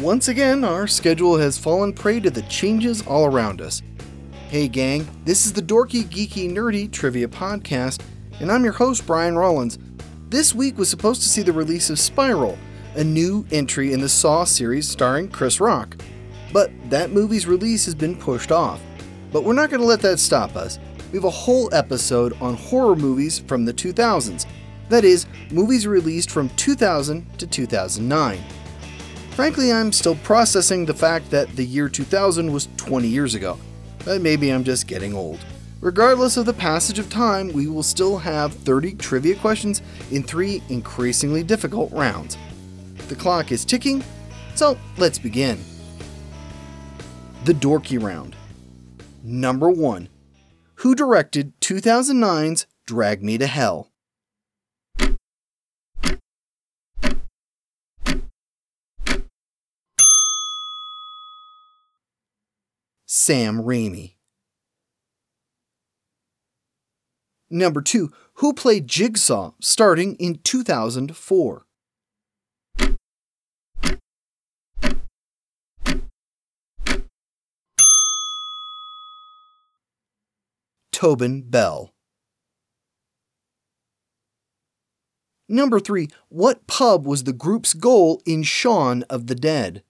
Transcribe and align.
Once 0.00 0.28
again, 0.28 0.62
our 0.62 0.86
schedule 0.86 1.36
has 1.36 1.58
fallen 1.58 1.92
prey 1.92 2.20
to 2.20 2.30
the 2.30 2.42
changes 2.42 3.04
all 3.04 3.26
around 3.26 3.60
us. 3.60 3.82
Hey, 4.48 4.68
gang, 4.68 5.04
this 5.24 5.44
is 5.44 5.52
the 5.52 5.60
Dorky, 5.60 6.04
Geeky, 6.04 6.48
Nerdy 6.48 6.88
Trivia 6.90 7.26
Podcast, 7.26 8.02
and 8.38 8.52
I'm 8.52 8.62
your 8.62 8.74
host, 8.74 9.04
Brian 9.08 9.36
Rollins. 9.36 9.76
This 10.28 10.54
week 10.54 10.78
was 10.78 10.88
supposed 10.88 11.22
to 11.22 11.28
see 11.28 11.42
the 11.42 11.52
release 11.52 11.90
of 11.90 11.98
Spiral, 11.98 12.56
a 12.94 13.02
new 13.02 13.44
entry 13.50 13.92
in 13.92 14.00
the 14.00 14.08
Saw 14.08 14.44
series 14.44 14.88
starring 14.88 15.28
Chris 15.30 15.58
Rock. 15.58 16.00
But 16.52 16.70
that 16.90 17.10
movie's 17.10 17.48
release 17.48 17.84
has 17.86 17.96
been 17.96 18.14
pushed 18.14 18.52
off. 18.52 18.80
But 19.32 19.42
we're 19.42 19.52
not 19.52 19.68
going 19.68 19.80
to 19.80 19.86
let 19.86 20.00
that 20.02 20.20
stop 20.20 20.54
us. 20.54 20.78
We 21.10 21.18
have 21.18 21.24
a 21.24 21.30
whole 21.30 21.74
episode 21.74 22.40
on 22.40 22.54
horror 22.54 22.94
movies 22.94 23.40
from 23.40 23.64
the 23.64 23.74
2000s. 23.74 24.46
That 24.90 25.04
is, 25.04 25.26
movies 25.50 25.88
released 25.88 26.30
from 26.30 26.50
2000 26.50 27.36
to 27.40 27.48
2009. 27.48 28.38
Frankly, 29.38 29.72
I'm 29.72 29.92
still 29.92 30.16
processing 30.16 30.84
the 30.84 30.92
fact 30.92 31.30
that 31.30 31.54
the 31.54 31.64
year 31.64 31.88
2000 31.88 32.52
was 32.52 32.68
20 32.76 33.06
years 33.06 33.36
ago. 33.36 33.56
But 34.04 34.20
maybe 34.20 34.50
I'm 34.50 34.64
just 34.64 34.88
getting 34.88 35.14
old. 35.14 35.38
Regardless 35.80 36.36
of 36.36 36.44
the 36.44 36.52
passage 36.52 36.98
of 36.98 37.08
time, 37.08 37.52
we 37.52 37.68
will 37.68 37.84
still 37.84 38.18
have 38.18 38.52
30 38.52 38.94
trivia 38.94 39.36
questions 39.36 39.80
in 40.10 40.24
three 40.24 40.60
increasingly 40.70 41.44
difficult 41.44 41.92
rounds. 41.92 42.36
The 43.06 43.14
clock 43.14 43.52
is 43.52 43.64
ticking, 43.64 44.02
so 44.56 44.76
let's 44.96 45.20
begin. 45.20 45.62
The 47.44 47.52
Dorky 47.52 48.02
Round. 48.02 48.34
Number 49.22 49.70
1. 49.70 50.08
Who 50.74 50.96
directed 50.96 51.52
2009's 51.60 52.66
Drag 52.86 53.22
Me 53.22 53.38
to 53.38 53.46
Hell? 53.46 53.88
Sam 63.28 63.60
Raimi. 63.62 64.14
Number 67.50 67.82
2. 67.82 68.10
Who 68.36 68.54
played 68.54 68.88
Jigsaw 68.88 69.52
starting 69.60 70.14
in 70.14 70.38
2004? 70.42 71.66
Tobin 80.90 81.42
Bell. 81.42 81.92
Number 85.50 85.78
3. 85.78 86.08
What 86.30 86.66
pub 86.66 87.06
was 87.06 87.24
the 87.24 87.34
group's 87.34 87.74
goal 87.74 88.22
in 88.24 88.42
Shaun 88.42 89.02
of 89.10 89.26
the 89.26 89.34
Dead? 89.34 89.82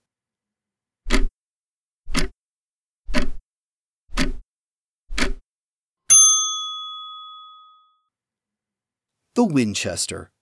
The 9.39 9.45
Winchester. 9.45 10.33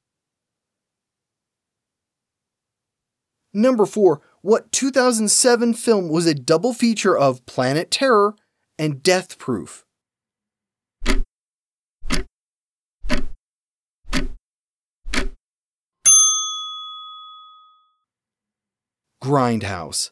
Number 3.53 3.85
4. 3.85 4.19
What 4.41 4.71
2007 4.71 5.75
film 5.75 6.09
was 6.09 6.25
a 6.25 6.33
double 6.33 6.73
feature 6.73 7.15
of 7.15 7.45
Planet 7.45 7.91
Terror 7.91 8.33
and 8.79 9.03
Death 9.03 9.37
Proof? 9.37 9.85
Grindhouse. 19.23 20.09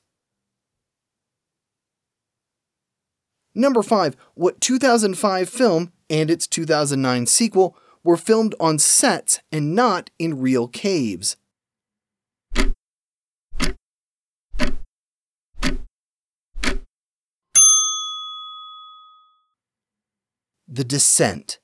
Number 3.56 3.82
5. 3.82 4.16
What 4.36 4.62
2005 4.62 5.50
film 5.50 5.92
and 6.08 6.30
its 6.30 6.46
2009 6.46 7.26
sequel 7.26 7.76
were 8.06 8.16
filmed 8.16 8.54
on 8.60 8.78
sets 8.78 9.40
and 9.52 9.76
not 9.76 10.12
in 10.20 10.40
real 10.40 10.68
caves? 10.68 11.36
The 20.68 20.84
Descent. 20.84 21.60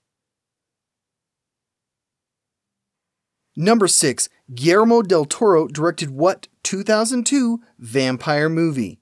Number 3.55 3.87
6. 3.87 4.29
Guillermo 4.55 5.01
del 5.01 5.25
Toro 5.25 5.67
directed 5.67 6.09
what 6.09 6.47
2002 6.63 7.59
vampire 7.77 8.49
movie? 8.49 9.00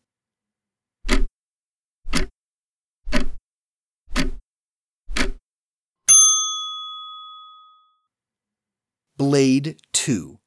Blade 9.19 9.75
2. 9.91 10.39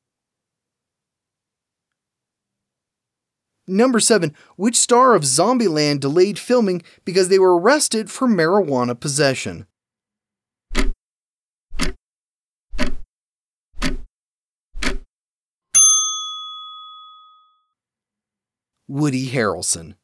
Number 3.67 4.01
7. 4.01 4.35
Which 4.57 4.77
star 4.77 5.15
of 5.15 5.25
Zombieland 5.25 6.01
delayed 6.01 6.39
filming 6.39 6.81
because 7.05 7.29
they 7.29 7.39
were 7.39 7.59
arrested 7.59 8.11
for 8.11 8.27
marijuana 8.27 8.99
possession? 8.99 9.67
Woody 18.89 19.29
Harrelson. 19.29 19.97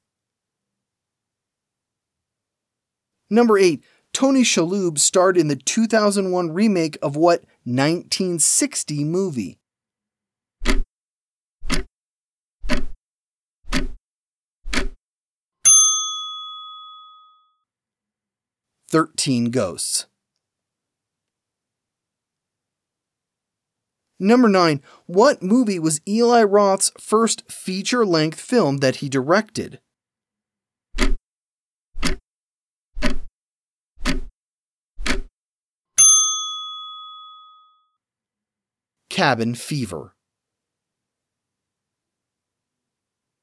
Number 3.30 3.56
8. 3.56 3.82
Tony 4.18 4.42
Shalhoub 4.42 4.98
starred 4.98 5.36
in 5.36 5.46
the 5.46 5.54
2001 5.54 6.50
remake 6.50 6.98
of 7.00 7.14
what 7.14 7.44
1960 7.62 9.04
movie? 9.04 9.60
Thirteen 18.90 19.52
Ghosts. 19.52 20.06
Number 24.18 24.48
9. 24.48 24.82
What 25.06 25.44
movie 25.44 25.78
was 25.78 26.00
Eli 26.08 26.42
Roth's 26.42 26.90
first 26.98 27.48
feature 27.48 28.04
length 28.04 28.40
film 28.40 28.78
that 28.78 28.96
he 28.96 29.08
directed? 29.08 29.78
Cabin 39.18 39.56
Fever. 39.56 40.14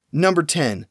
Number 0.10 0.42
10. 0.42 0.88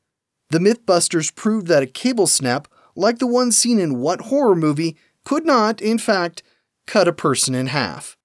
The 0.50 0.59
Mythbusters 0.59 1.34
proved 1.34 1.69
that 1.69 1.83
a 1.83 1.87
cable 1.87 2.27
snap, 2.27 2.69
like 2.95 3.19
the 3.19 3.27
one 3.27 3.50
seen 3.50 3.78
in 3.78 3.99
what 3.99 4.21
horror 4.28 4.55
movie, 4.55 4.99
could 5.25 5.47
not, 5.47 5.81
in 5.81 5.97
fact, 5.97 6.43
cut 6.87 7.09
a 7.09 7.15
person 7.15 7.55
in 7.55 7.69
half? 7.69 8.19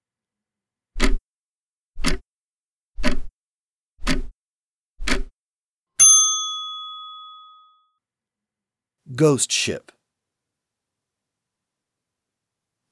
Ghost 9.16 9.50
Ship. 9.50 9.94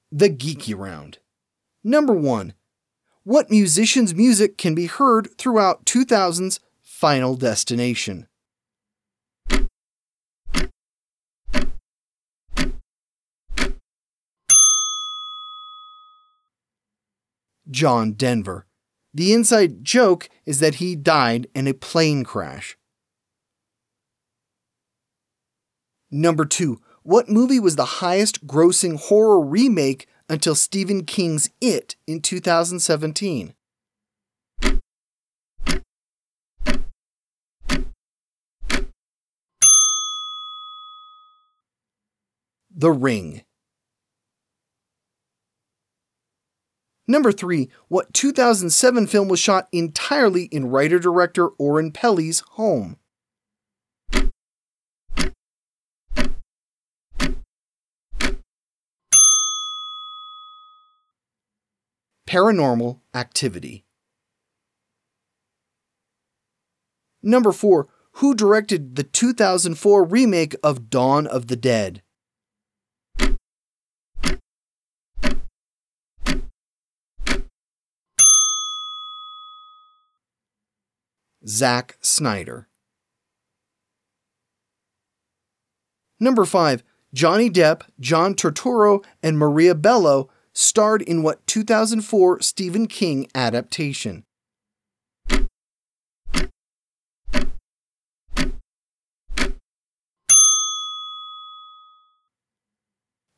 The 0.09 0.29
Geeky 0.29 0.73
Round. 0.73 1.17
Number 1.83 2.13
1. 2.13 2.53
What 3.27 3.49
musician's 3.49 4.15
music 4.15 4.57
can 4.57 4.73
be 4.73 4.85
heard 4.85 5.37
throughout 5.37 5.85
2000's 5.85 6.61
Final 6.81 7.35
Destination? 7.35 8.29
John 17.69 18.13
Denver. 18.13 18.65
The 19.13 19.33
inside 19.33 19.83
joke 19.83 20.29
is 20.45 20.61
that 20.61 20.75
he 20.75 20.95
died 20.95 21.47
in 21.53 21.67
a 21.67 21.73
plane 21.73 22.23
crash. 22.23 22.77
Number 26.09 26.45
2. 26.45 26.79
What 27.03 27.27
movie 27.27 27.59
was 27.59 27.75
the 27.75 27.99
highest 27.99 28.47
grossing 28.47 28.97
horror 28.97 29.41
remake 29.41 30.07
until 30.29 30.55
Stephen 30.55 31.05
King's 31.05 31.49
It 31.61 31.95
in 32.05 32.21
2017? 32.21 33.53
The 42.79 42.91
Ring. 42.91 43.41
Number 47.07 47.31
3. 47.31 47.69
What 47.87 48.13
2007 48.13 49.07
film 49.07 49.29
was 49.29 49.39
shot 49.39 49.67
entirely 49.71 50.43
in 50.43 50.69
writer 50.69 50.99
director 50.99 51.47
Oren 51.57 51.91
Peli's 51.91 52.41
home? 52.51 52.97
Paranormal 62.27 62.99
Activity. 63.15 63.85
Number 67.23 67.53
4. 67.53 67.87
Who 68.13 68.35
directed 68.35 68.97
the 68.97 69.03
2004 69.03 70.03
remake 70.03 70.55
of 70.61 70.89
Dawn 70.89 71.25
of 71.25 71.47
the 71.47 71.55
Dead? 71.55 72.01
Zack 81.47 81.97
Snyder. 82.01 82.67
Number 86.19 86.43
5. 86.43 86.83
Johnny 87.13 87.49
Depp, 87.49 87.83
John 88.01 88.35
Turturro, 88.35 89.01
and 89.23 89.37
Maria 89.37 89.73
Bello 89.73 90.29
starred 90.57 91.03
in 91.03 91.21
what 91.21 91.45
2004 91.45 92.41
Stephen 92.41 92.87
King 92.87 93.27
adaptation? 93.35 94.23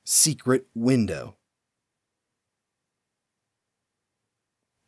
Secret 0.05 0.65
Window. 0.73 1.35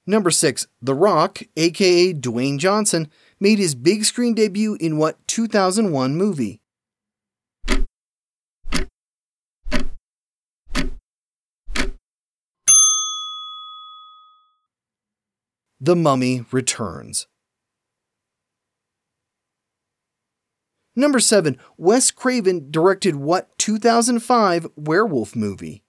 Number 0.07 0.31
6. 0.31 0.67
The 0.81 0.95
Rock, 0.95 1.41
aka 1.57 2.13
Dwayne 2.13 2.57
Johnson, 2.57 3.09
made 3.41 3.59
his 3.59 3.75
big 3.75 4.05
screen 4.05 4.33
debut 4.33 4.77
in 4.79 4.97
what 4.97 5.17
2001 5.27 6.15
movie? 6.15 6.61
The 15.83 15.95
Mummy 15.95 16.45
Returns. 16.51 17.25
Number 20.95 21.19
7. 21.19 21.57
Wes 21.75 22.11
Craven 22.11 22.69
directed 22.69 23.15
what 23.15 23.57
2005 23.57 24.67
werewolf 24.75 25.35
movie? 25.35 25.83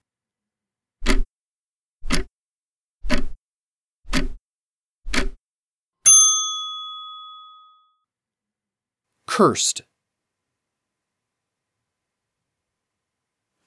Cursed. 9.27 9.83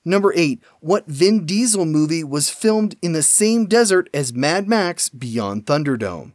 Number 0.08 0.32
8. 0.36 0.62
What 0.78 1.08
Vin 1.08 1.44
Diesel 1.44 1.84
movie 1.84 2.22
was 2.22 2.48
filmed 2.48 2.94
in 3.02 3.12
the 3.12 3.24
same 3.24 3.66
desert 3.66 4.08
as 4.14 4.32
Mad 4.32 4.68
Max 4.68 5.08
Beyond 5.08 5.66
Thunderdome? 5.66 6.34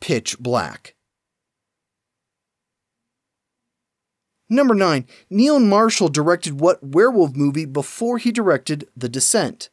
Pitch 0.00 0.38
Black. 0.38 0.94
Number 4.48 4.76
9. 4.76 5.06
Neil 5.28 5.58
Marshall 5.58 6.08
directed 6.08 6.60
what 6.60 6.82
werewolf 6.84 7.34
movie 7.34 7.66
before 7.66 8.18
he 8.18 8.30
directed 8.30 8.88
The 8.96 9.08
Descent? 9.08 9.70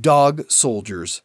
Dog 0.00 0.50
Soldiers. 0.50 1.20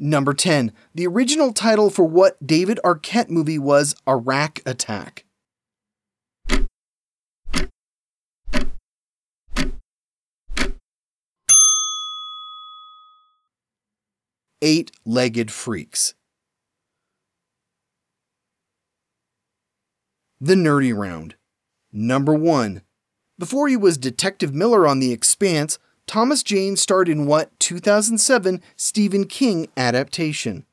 Number 0.00 0.34
10. 0.34 0.72
The 0.94 1.06
original 1.06 1.52
title 1.52 1.88
for 1.90 2.04
what 2.04 2.44
David 2.44 2.80
Arquette 2.84 3.30
movie 3.30 3.58
was 3.58 3.94
Arac 4.04 4.60
Attack? 4.66 5.24
Eight 14.60 14.90
Legged 15.04 15.52
Freaks. 15.52 16.14
The 20.40 20.54
Nerdy 20.56 20.92
Round. 20.96 21.36
Number 21.92 22.34
1. 22.34 22.82
Before 23.42 23.66
he 23.66 23.76
was 23.76 23.98
Detective 23.98 24.54
Miller 24.54 24.86
on 24.86 25.00
The 25.00 25.10
Expanse, 25.10 25.80
Thomas 26.06 26.44
Jane 26.44 26.76
starred 26.76 27.08
in 27.08 27.26
what 27.26 27.50
2007 27.58 28.60
Stephen 28.76 29.24
King 29.24 29.66
adaptation? 29.76 30.64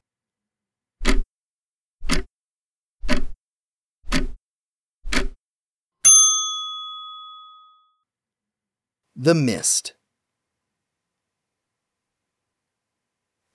The 9.15 9.33
Mist. 9.33 9.95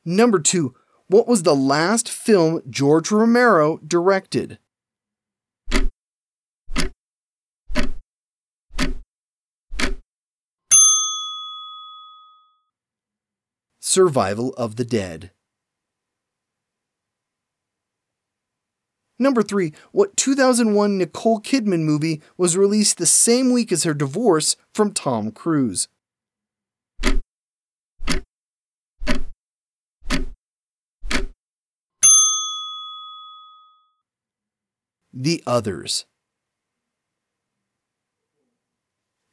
Number 0.04 0.40
2. 0.40 0.74
What 1.06 1.28
was 1.28 1.44
the 1.44 1.54
last 1.54 2.08
film 2.08 2.62
George 2.68 3.12
Romero 3.12 3.78
directed? 3.86 4.58
Survival 13.94 14.52
of 14.54 14.74
the 14.74 14.84
Dead. 14.84 15.30
Number 19.20 19.40
3. 19.40 19.72
What 19.92 20.16
2001 20.16 20.98
Nicole 20.98 21.40
Kidman 21.40 21.84
movie 21.84 22.20
was 22.36 22.56
released 22.56 22.98
the 22.98 23.06
same 23.06 23.52
week 23.52 23.70
as 23.70 23.84
her 23.84 23.94
divorce 23.94 24.56
from 24.74 24.92
Tom 24.92 25.30
Cruise? 25.30 25.86
The 35.12 35.40
Others. 35.46 36.04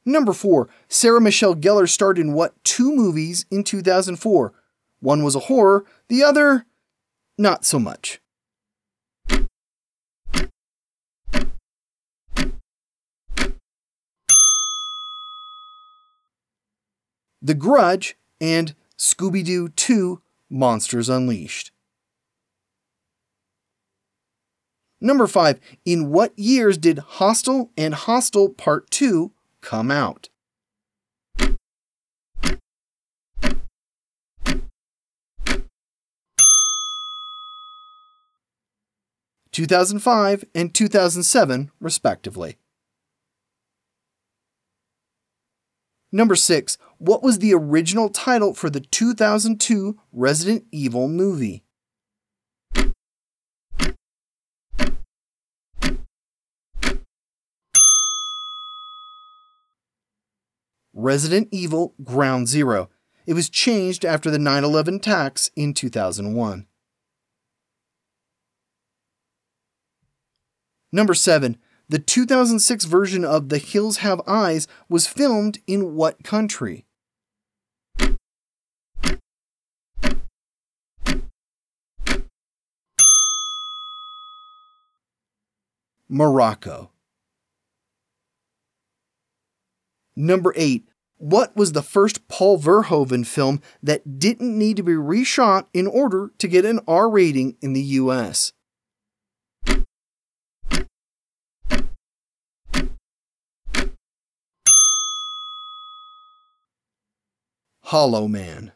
Number 0.04 0.32
4. 0.32 0.68
Sarah 0.88 1.20
Michelle 1.20 1.54
Gellar 1.54 1.88
starred 1.88 2.18
in 2.18 2.32
what 2.32 2.62
two 2.64 2.94
movies 2.94 3.46
in 3.50 3.62
2004? 3.62 4.52
One 5.00 5.22
was 5.22 5.34
a 5.34 5.40
horror, 5.40 5.84
the 6.08 6.22
other, 6.22 6.66
not 7.38 7.64
so 7.64 7.78
much. 7.78 8.20
The 17.44 17.54
Grudge 17.54 18.16
and 18.40 18.74
Scooby 18.96 19.44
Doo 19.44 19.68
2 19.68 20.22
Monsters 20.48 21.08
Unleashed. 21.08 21.72
Number 25.00 25.26
5. 25.26 25.58
In 25.84 26.10
what 26.10 26.38
years 26.38 26.78
did 26.78 26.98
Hostel 26.98 27.72
and 27.76 27.94
Hostel 27.94 28.48
Part 28.48 28.88
2 28.92 29.32
come 29.62 29.90
out. 29.90 30.28
Two 39.50 39.66
thousand 39.66 40.00
five 40.00 40.44
and 40.54 40.74
two 40.74 40.88
thousand 40.88 41.24
seven, 41.24 41.70
respectively. 41.80 42.56
Number 46.10 46.34
six, 46.34 46.76
what 46.98 47.22
was 47.22 47.38
the 47.38 47.54
original 47.54 48.10
title 48.10 48.52
for 48.52 48.68
the 48.68 48.80
2002 48.80 49.98
Resident 50.12 50.64
Evil 50.70 51.08
movie? 51.08 51.64
Resident 60.94 61.48
Evil 61.50 61.94
Ground 62.04 62.48
Zero. 62.48 62.90
It 63.26 63.34
was 63.34 63.48
changed 63.48 64.04
after 64.04 64.30
the 64.30 64.38
9 64.38 64.64
11 64.64 64.96
attacks 64.96 65.50
in 65.56 65.74
2001. 65.74 66.66
Number 70.92 71.14
7. 71.14 71.56
The 71.88 71.98
2006 71.98 72.84
version 72.84 73.24
of 73.24 73.48
The 73.48 73.58
Hills 73.58 73.98
Have 73.98 74.20
Eyes 74.26 74.66
was 74.88 75.06
filmed 75.06 75.58
in 75.66 75.94
what 75.94 76.22
country? 76.22 76.84
Morocco. 86.08 86.90
Number 90.16 90.52
8. 90.56 90.84
What 91.18 91.56
was 91.56 91.72
the 91.72 91.82
first 91.82 92.26
Paul 92.26 92.58
Verhoeven 92.58 93.24
film 93.24 93.60
that 93.82 94.18
didn't 94.18 94.58
need 94.58 94.76
to 94.76 94.82
be 94.82 94.92
reshot 94.92 95.66
in 95.72 95.86
order 95.86 96.32
to 96.38 96.48
get 96.48 96.64
an 96.64 96.80
R 96.88 97.08
rating 97.08 97.56
in 97.62 97.74
the 97.74 97.80
US? 97.80 98.52
Hollow 107.84 108.26
Man. 108.26 108.72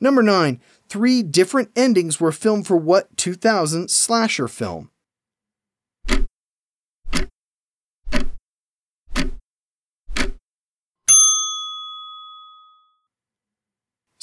Number 0.00 0.22
9. 0.22 0.60
Three 0.88 1.22
different 1.22 1.70
endings 1.74 2.20
were 2.20 2.32
filmed 2.32 2.66
for 2.66 2.76
what 2.76 3.16
2000 3.16 3.90
slasher 3.90 4.48
film? 4.48 4.90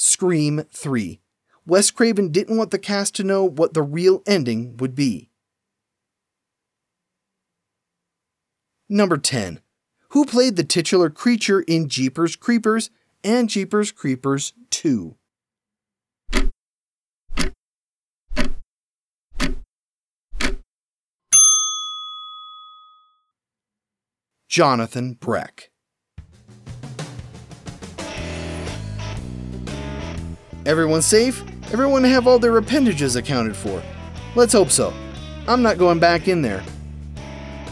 Scream 0.04 0.64
3. 0.72 1.20
Wes 1.64 1.92
Craven 1.92 2.32
didn't 2.32 2.56
want 2.56 2.72
the 2.72 2.78
cast 2.80 3.14
to 3.14 3.22
know 3.22 3.44
what 3.44 3.72
the 3.72 3.84
real 3.84 4.20
ending 4.26 4.76
would 4.78 4.96
be. 4.96 5.30
Number 8.88 9.16
10. 9.16 9.60
Who 10.08 10.24
played 10.24 10.56
the 10.56 10.64
titular 10.64 11.08
creature 11.08 11.60
in 11.60 11.88
Jeepers 11.88 12.34
Creepers 12.34 12.90
and 13.22 13.48
Jeepers 13.48 13.92
Creepers 13.92 14.54
2? 14.70 15.14
Jonathan 24.48 25.12
Breck. 25.12 25.71
Everyone 30.64 31.02
safe? 31.02 31.42
Everyone 31.72 32.04
have 32.04 32.28
all 32.28 32.38
their 32.38 32.56
appendages 32.56 33.16
accounted 33.16 33.56
for? 33.56 33.82
Let's 34.36 34.52
hope 34.52 34.70
so. 34.70 34.94
I'm 35.48 35.62
not 35.62 35.76
going 35.76 35.98
back 35.98 36.28
in 36.28 36.40
there. 36.40 36.62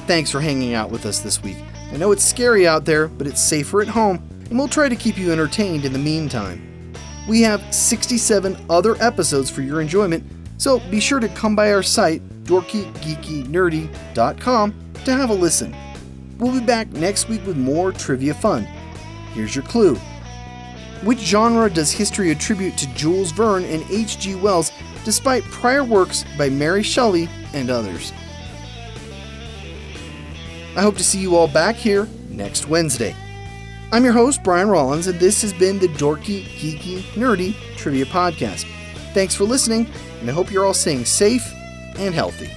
Thanks 0.07 0.29
for 0.31 0.41
hanging 0.41 0.75
out 0.75 0.91
with 0.91 1.07
us 1.07 1.21
this 1.21 1.41
week. 1.41 1.59
I 1.93 1.97
know 1.97 2.11
it's 2.11 2.25
scary 2.25 2.67
out 2.67 2.85
there, 2.85 3.07
but 3.07 3.29
it's 3.29 3.41
safer 3.41 3.81
at 3.81 3.87
home, 3.89 4.17
and 4.49 4.59
we'll 4.59 4.67
try 4.67 4.89
to 4.89 4.97
keep 4.97 5.19
you 5.19 5.31
entertained 5.31 5.85
in 5.85 5.93
the 5.93 6.01
meantime. 6.01 6.93
We 7.29 7.43
have 7.43 7.63
67 7.73 8.57
other 8.69 9.01
episodes 9.01 9.51
for 9.51 9.63
your 9.63 9.81
enjoyment, 9.81 10.25
so 10.59 10.81
be 10.91 10.99
sure 10.99 11.21
to 11.21 11.29
come 11.29 11.55
by 11.55 11.73
our 11.73 11.85
site, 11.85 12.23
dorkygeekynerdy.com, 12.45 14.75
to 15.05 15.13
have 15.13 15.31
a 15.31 15.35
listen. 15.35 15.77
We'll 16.39 16.59
be 16.59 16.67
back 16.67 16.91
next 16.91 17.29
week 17.29 17.47
with 17.47 17.57
more 17.57 17.93
trivia 17.93 18.35
fun. 18.35 18.65
Here's 19.33 19.55
your 19.55 19.65
clue. 19.65 19.97
Which 21.03 21.19
genre 21.21 21.71
does 21.71 21.91
history 21.91 22.31
attribute 22.31 22.77
to 22.77 22.95
Jules 22.95 23.33
Verne 23.33 23.65
and 23.65 23.85
H.G. 23.91 24.35
Wells 24.37 24.71
despite 25.05 25.43
prior 25.45 25.83
works 25.83 26.25
by 26.37 26.51
Mary 26.51 26.83
Shelley 26.83 27.29
and 27.55 27.71
others? 27.71 28.13
I 30.77 30.83
hope 30.83 30.97
to 30.97 31.05
see 31.05 31.19
you 31.19 31.37
all 31.37 31.49
back 31.49 31.75
here 31.75 32.07
next 32.29 32.69
Wednesday. 32.69 33.17
I'm 33.93 34.05
your 34.05 34.13
host, 34.13 34.45
Brian 34.45 34.69
Rollins, 34.69 35.09
and 35.09 35.19
this 35.19 35.43
has 35.43 35.53
been 35.53 35.79
the 35.79 35.89
Dorky, 35.89 36.45
Geeky, 36.45 37.01
Nerdy 37.15 37.55
Trivia 37.77 38.05
Podcast. 38.05 38.67
Thanks 39.15 39.35
for 39.35 39.45
listening, 39.45 39.89
and 40.21 40.31
I 40.31 40.33
hope 40.33 40.53
you're 40.53 40.65
all 40.65 40.75
staying 40.75 41.07
safe 41.07 41.53
and 41.99 42.15
healthy. 42.15 42.51